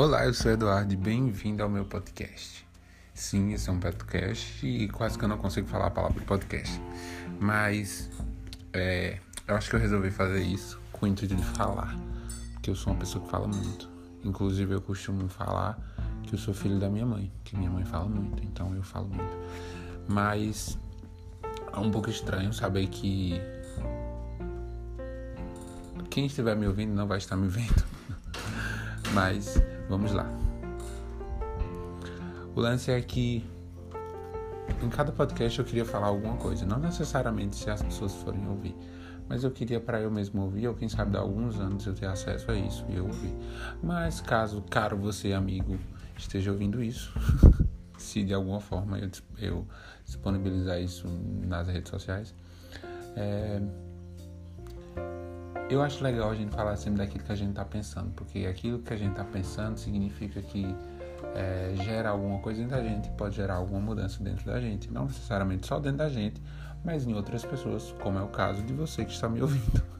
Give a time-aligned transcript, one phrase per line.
[0.00, 2.64] Olá, eu sou Eduardo e bem-vindo ao meu podcast.
[3.12, 6.80] Sim, esse é um podcast e quase que eu não consigo falar a palavra podcast.
[7.40, 8.08] Mas
[8.72, 11.98] é, eu acho que eu resolvi fazer isso com o intuito de falar.
[12.52, 13.90] Porque eu sou uma pessoa que fala muito.
[14.22, 15.76] Inclusive eu costumo falar
[16.22, 19.08] que eu sou filho da minha mãe, que minha mãe fala muito, então eu falo
[19.08, 19.36] muito.
[20.06, 20.78] Mas
[21.72, 23.40] é um pouco estranho saber que
[26.08, 27.97] quem estiver me ouvindo não vai estar me vendo.
[29.14, 30.26] Mas Vamos lá.
[32.54, 33.42] O lance é que
[34.82, 38.76] em cada podcast eu queria falar alguma coisa, não necessariamente se as pessoas forem ouvir,
[39.26, 42.06] mas eu queria para eu mesmo ouvir, ou quem sabe dar alguns anos eu ter
[42.06, 43.34] acesso a isso e eu ouvir.
[43.82, 45.78] Mas caso, caro você, amigo,
[46.16, 47.10] esteja ouvindo isso,
[47.96, 49.66] se de alguma forma eu, eu
[50.04, 51.08] disponibilizar isso
[51.46, 52.34] nas redes sociais,
[53.16, 53.62] é,
[55.70, 58.78] eu acho legal a gente falar sempre daquilo que a gente está pensando, porque aquilo
[58.78, 60.74] que a gente está pensando significa que
[61.34, 65.04] é, gera alguma coisa dentro da gente, pode gerar alguma mudança dentro da gente, não
[65.04, 66.40] necessariamente só dentro da gente,
[66.84, 69.82] mas em outras pessoas, como é o caso de você que está me ouvindo.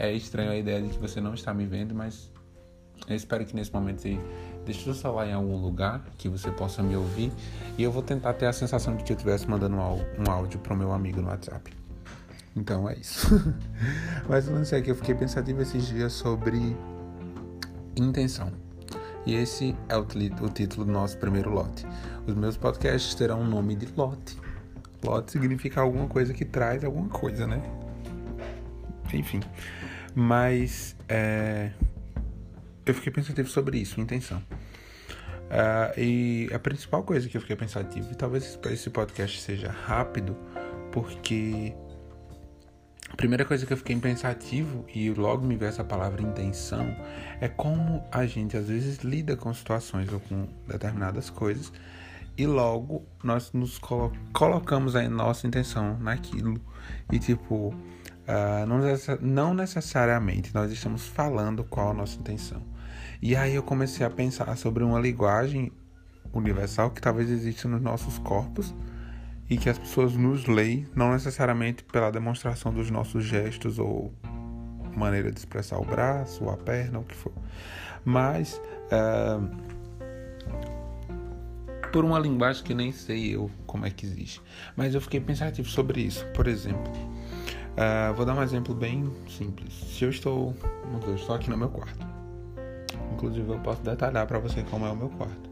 [0.00, 2.30] É estranho a ideia de que você não está me vendo, mas
[3.08, 4.16] eu espero que nesse momento você
[4.64, 7.32] deixe o celular em algum lugar que você possa me ouvir
[7.76, 10.72] e eu vou tentar ter a sensação de que eu estivesse mandando um áudio para
[10.72, 11.87] o meu amigo no WhatsApp.
[12.56, 13.28] Então é isso.
[14.28, 16.76] Mas não sei que eu fiquei pensativo esses dias sobre
[17.96, 18.52] intenção.
[19.26, 21.86] E esse é o, o título do nosso primeiro lote.
[22.26, 24.38] Os meus podcasts terão o nome de lote.
[25.04, 27.62] Lote significa alguma coisa que traz alguma coisa, né?
[29.12, 29.40] Enfim.
[30.14, 31.70] Mas é,
[32.84, 34.42] eu fiquei pensativo sobre isso, intenção.
[35.48, 40.36] Uh, e a principal coisa que eu fiquei pensativo, e talvez esse podcast seja rápido,
[40.92, 41.74] porque
[43.18, 46.86] primeira coisa que eu fiquei pensativo e logo me veio essa palavra intenção
[47.40, 51.72] é como a gente às vezes lida com situações ou com determinadas coisas
[52.36, 56.60] e logo nós nos colo colocamos a nossa intenção naquilo.
[57.12, 58.78] E tipo uh, não,
[59.20, 62.62] não necessariamente nós estamos falando qual a nossa intenção.
[63.20, 65.72] E aí eu comecei a pensar sobre uma linguagem
[66.32, 68.72] universal que talvez exista nos nossos corpos
[69.48, 74.12] e que as pessoas nos leem, não necessariamente pela demonstração dos nossos gestos ou
[74.94, 77.32] maneira de expressar o braço, ou a perna, o que for,
[78.04, 78.60] mas
[78.92, 79.48] uh,
[81.92, 84.42] por uma linguagem que nem sei eu como é que existe.
[84.76, 86.26] Mas eu fiquei pensativo sobre isso.
[86.34, 89.72] Por exemplo, uh, vou dar um exemplo bem simples.
[89.72, 90.54] Se eu estou,
[91.06, 92.06] eu estou aqui no meu quarto,
[93.12, 95.47] inclusive eu posso detalhar para você como é o meu quarto.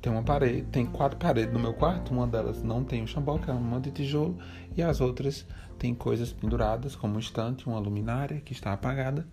[0.00, 3.36] Tem uma parede, tem quatro paredes no meu quarto, uma delas não tem o chambó,
[3.38, 4.38] que é uma de tijolo,
[4.74, 5.46] e as outras
[5.78, 9.26] tem coisas penduradas, como um estante, uma luminária que está apagada.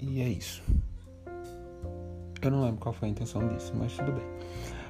[0.00, 0.62] E é isso.
[2.40, 4.24] Eu não lembro qual foi a intenção disso, mas tudo bem.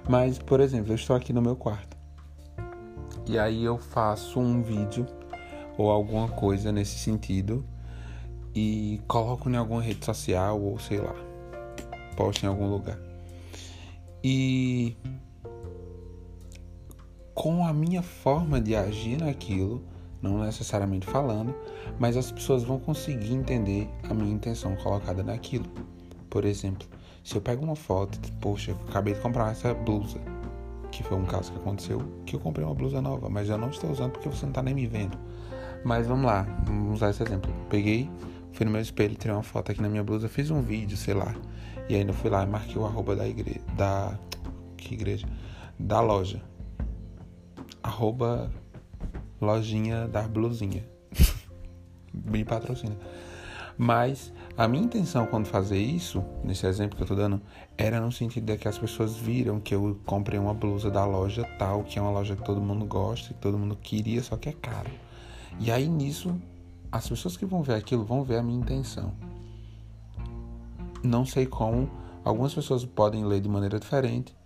[0.09, 1.97] Mas, por exemplo, eu estou aqui no meu quarto.
[3.27, 5.06] E aí eu faço um vídeo
[5.77, 7.65] ou alguma coisa nesse sentido
[8.54, 11.15] e coloco em alguma rede social ou sei lá,
[12.16, 13.11] posto em algum lugar.
[14.25, 14.97] E
[17.34, 19.83] com a minha forma de agir naquilo,
[20.21, 21.55] não necessariamente falando,
[21.99, 25.66] mas as pessoas vão conseguir entender a minha intenção colocada naquilo.
[26.31, 26.87] Por exemplo,
[27.25, 30.21] se eu pego uma foto, poxa, acabei de comprar essa blusa,
[30.91, 33.71] que foi um caso que aconteceu, que eu comprei uma blusa nova, mas eu não
[33.71, 35.19] estou usando porque você não está nem me vendo.
[35.84, 37.53] Mas vamos lá, vamos usar esse exemplo.
[37.69, 38.09] Peguei,
[38.52, 41.14] fui no meu espelho, tirei uma foto aqui na minha blusa, fiz um vídeo, sei
[41.14, 41.34] lá,
[41.88, 43.60] e ainda fui lá e marquei o arroba da igreja.
[43.76, 44.18] Da.
[44.76, 45.26] Que igreja?
[45.78, 46.42] Da loja.
[47.82, 48.50] Arroba
[49.41, 50.84] lojinha da blusinha.
[52.12, 52.96] Me patrocina.
[53.76, 57.41] Mas a minha intenção quando fazer isso, nesse exemplo que eu tô dando,
[57.76, 61.44] era no sentido de que as pessoas viram que eu comprei uma blusa da loja
[61.58, 64.50] tal, que é uma loja que todo mundo gosta, que todo mundo queria, só que
[64.50, 64.91] é caro.
[65.58, 66.34] E aí nisso,
[66.92, 69.12] as pessoas que vão ver aquilo vão ver a minha intenção.
[71.03, 71.91] Não sei como,
[72.22, 74.36] algumas pessoas podem ler de maneira diferente,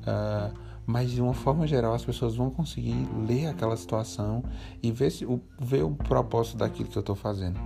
[0.00, 0.52] uh,
[0.86, 2.96] mas de uma forma geral as pessoas vão conseguir
[3.26, 4.42] ler aquela situação
[4.82, 7.60] e ver, se, o, ver o propósito daquilo que eu estou fazendo.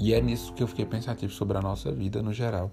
[0.00, 2.72] E é nisso que eu fiquei pensativo sobre a nossa vida no geral.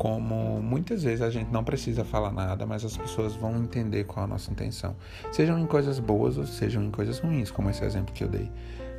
[0.00, 4.24] Como muitas vezes a gente não precisa falar nada, mas as pessoas vão entender qual
[4.24, 4.96] é a nossa intenção.
[5.30, 8.50] Sejam em coisas boas ou sejam em coisas ruins, como esse exemplo que eu dei,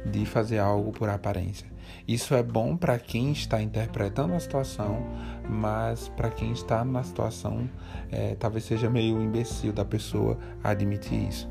[0.06, 1.65] de fazer algo por aparência.
[2.07, 5.03] Isso é bom para quem está interpretando a situação,
[5.50, 7.68] mas para quem está na situação,
[8.12, 11.50] é, talvez seja meio imbecil da pessoa admitir isso.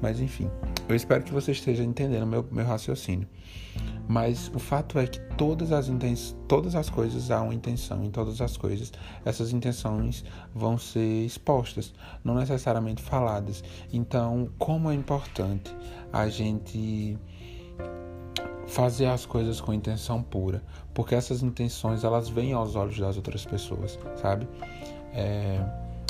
[0.00, 0.48] Mas enfim,
[0.88, 3.26] eu espero que você esteja entendendo meu, meu raciocínio.
[4.12, 5.90] Mas o fato é que todas as,
[6.46, 8.92] todas as coisas há uma intenção em todas as coisas.
[9.24, 10.22] Essas intenções
[10.54, 13.64] vão ser expostas, não necessariamente faladas.
[13.90, 15.74] Então, como é importante
[16.12, 17.18] a gente
[18.66, 20.62] fazer as coisas com intenção pura,
[20.92, 24.46] porque essas intenções elas vêm aos olhos das outras pessoas, sabe?
[25.14, 25.58] É,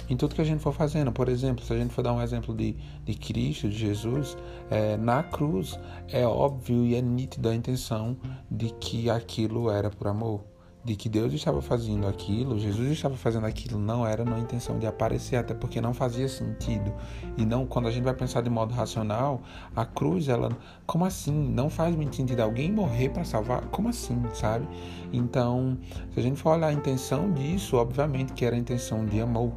[0.09, 1.13] em tudo que a gente for fazendo.
[1.13, 4.37] Por exemplo, se a gente for dar um exemplo de, de Cristo, de Jesus,
[4.71, 5.79] é, na cruz
[6.09, 8.17] é óbvio e é nítido a intenção
[8.51, 10.41] de que aquilo era por amor.
[10.85, 14.87] De que Deus estava fazendo aquilo, Jesus estava fazendo aquilo, não era na intenção de
[14.87, 16.93] aparecer, até porque não fazia sentido.
[17.39, 19.43] E não, quando a gente vai pensar de modo racional,
[19.77, 20.49] a cruz, ela,
[20.85, 21.33] como assim?
[21.33, 23.61] Não faz muito sentido alguém morrer para salvar?
[23.69, 24.67] Como assim, sabe?
[25.13, 25.79] Então,
[26.11, 29.53] se a gente for olhar a intenção disso, obviamente que era a intenção de amor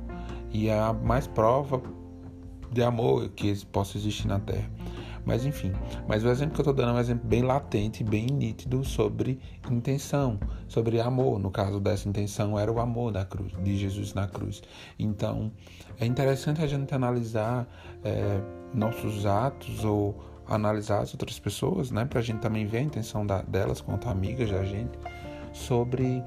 [0.55, 1.81] e a mais prova
[2.71, 4.69] de amor que possa existir na Terra.
[5.25, 5.73] Mas enfim,
[6.07, 9.39] mas o exemplo que eu estou dando é um exemplo bem latente, bem nítido sobre
[9.69, 11.39] intenção, sobre amor.
[11.39, 14.61] No caso dessa intenção era o amor da cruz, de Jesus na cruz.
[14.97, 15.51] Então
[15.99, 17.67] é interessante a gente analisar
[18.03, 18.39] é,
[18.73, 20.15] nossos atos ou
[20.47, 24.07] analisar as outras pessoas, né, para a gente também ver a intenção da, delas quanto
[24.07, 24.97] amigas da gente
[25.51, 26.23] sobre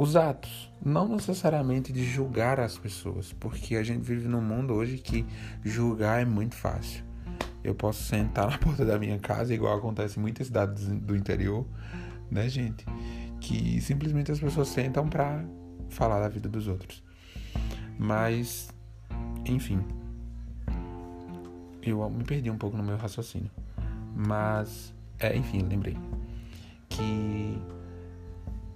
[0.00, 4.96] os atos, não necessariamente de julgar as pessoas, porque a gente vive num mundo hoje
[4.96, 5.26] que
[5.62, 7.04] julgar é muito fácil.
[7.62, 11.66] Eu posso sentar na porta da minha casa, igual acontece em muitas cidades do interior,
[12.30, 12.86] né, gente?
[13.42, 15.44] Que simplesmente as pessoas sentam para
[15.90, 17.04] falar da vida dos outros.
[17.98, 18.70] Mas,
[19.44, 19.84] enfim,
[21.82, 23.50] eu me perdi um pouco no meu raciocínio.
[24.16, 25.98] Mas, é, enfim, lembrei
[26.88, 27.60] que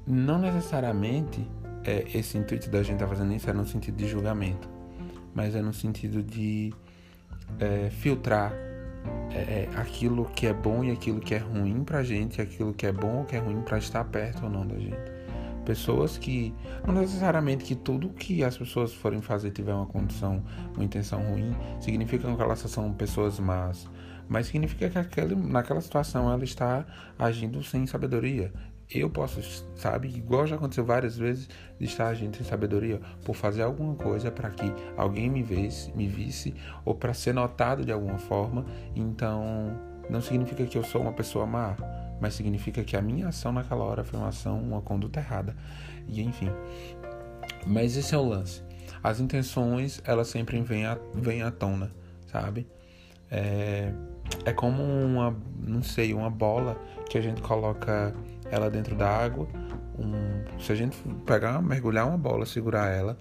[0.06, 1.46] não necessariamente
[1.84, 4.68] é, esse intuito da gente estar tá fazendo isso é no sentido de julgamento,
[5.34, 6.72] mas é no sentido de
[7.58, 8.52] é, filtrar
[9.30, 12.86] é, é, aquilo que é bom e aquilo que é ruim pra gente, aquilo que
[12.86, 15.14] é bom ou que é ruim para estar perto ou não da gente.
[15.64, 16.54] Pessoas que,
[16.86, 20.42] não necessariamente que tudo que as pessoas forem fazer tiver uma condição,
[20.74, 23.88] uma intenção ruim, significa que elas são pessoas más,
[24.28, 26.84] mas significa que aquele, naquela situação ela está
[27.18, 28.52] agindo sem sabedoria,
[28.90, 29.40] eu posso,
[29.76, 31.48] sabe, igual já aconteceu várias vezes,
[31.78, 36.06] de estar agindo sem sabedoria por fazer alguma coisa para que alguém me visse, me
[36.06, 36.54] visse
[36.84, 38.64] ou para ser notado de alguma forma.
[38.94, 39.78] Então,
[40.08, 41.76] não significa que eu sou uma pessoa má,
[42.20, 45.56] mas significa que a minha ação naquela hora foi uma ação, uma conduta errada.
[46.06, 46.50] E enfim.
[47.66, 48.62] Mas esse é o lance.
[49.02, 51.90] As intenções, elas sempre vêm à, vêm à tona,
[52.26, 52.66] sabe?
[53.30, 53.92] É,
[54.44, 56.78] é como uma, não sei, uma bola
[57.08, 58.14] que a gente coloca
[58.50, 59.48] ela dentro da água.
[59.98, 63.16] Um, se a gente pegar, mergulhar uma bola, segurar ela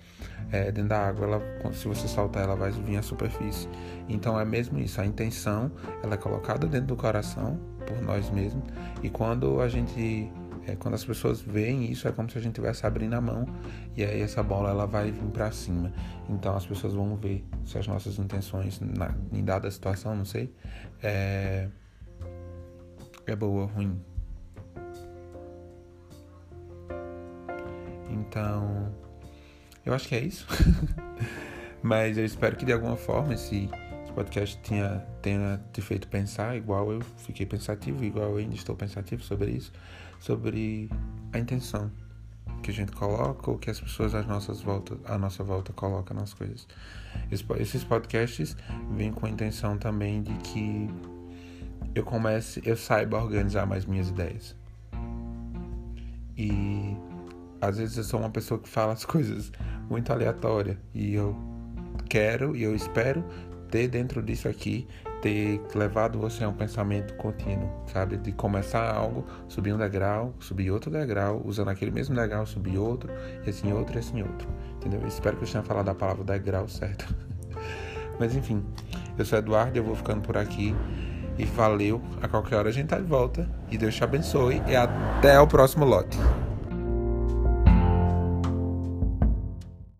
[0.52, 3.70] é, dentro da água, ela, se você saltar, ela vai vir à superfície.
[4.10, 5.00] Então é mesmo isso.
[5.00, 5.72] A intenção
[6.04, 8.64] ela é colocada dentro do coração por nós mesmos.
[9.04, 10.32] E quando a gente
[10.66, 13.46] é, quando as pessoas veem isso, é como se a gente estivesse abrindo a mão
[13.98, 15.92] e aí essa bola ela vai vir para cima.
[16.30, 20.54] Então as pessoas vão ver se as nossas intenções, na, em dada situação, não sei,
[21.02, 21.68] é,
[23.26, 24.00] é boa ou ruim.
[28.14, 28.94] Então,
[29.86, 30.48] eu acho que é isso.
[31.82, 33.70] Mas eu espero que de alguma forma esse,
[34.14, 39.24] podcast tenha, tenha te feito pensar, igual eu fiquei pensativo, igual eu ainda estou pensativo
[39.24, 39.72] sobre isso,
[40.20, 40.90] sobre
[41.34, 41.92] a intenção
[42.62, 46.16] que a gente coloca ou que as pessoas às nossas voltas, à nossa volta colocam
[46.16, 46.68] nas coisas.
[47.60, 48.56] Esses podcasts
[48.92, 50.88] vêm com a intenção também de que
[51.96, 54.56] eu comece, eu saiba organizar mais minhas ideias.
[56.38, 56.93] E
[57.68, 59.52] às vezes eu sou uma pessoa que fala as coisas
[59.90, 61.36] muito aleatórias e eu
[62.10, 63.24] quero e eu espero
[63.70, 64.88] ter dentro disso aqui
[65.24, 68.18] ter levado você a um pensamento contínuo, sabe?
[68.18, 73.10] De começar algo, subir um degrau, subir outro degrau, usando aquele mesmo degrau, subir outro,
[73.46, 74.50] e assim outro, e assim outro.
[74.76, 75.00] Entendeu?
[75.00, 77.16] Eu espero que eu tenha falado a palavra degrau certo.
[78.20, 78.62] Mas enfim,
[79.18, 80.76] eu sou Eduardo, eu vou ficando por aqui.
[81.38, 83.50] E valeu, a qualquer hora a gente tá de volta.
[83.72, 84.62] E Deus te abençoe.
[84.68, 86.18] E até o próximo lote.